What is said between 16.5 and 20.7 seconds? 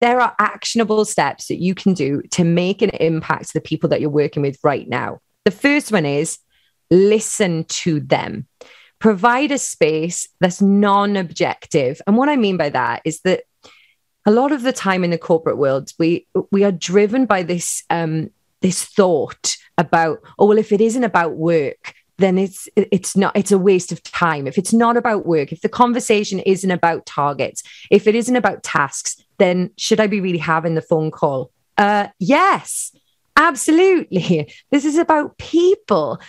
we are driven by this, um, this thought about, oh, well,